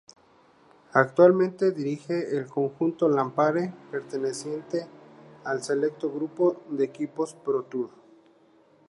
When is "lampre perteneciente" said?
3.07-4.87